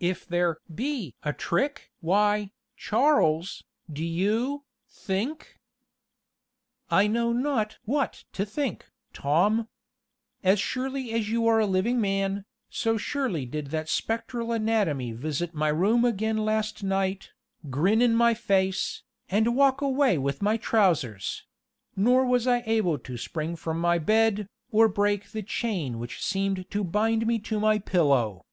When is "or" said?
24.72-24.88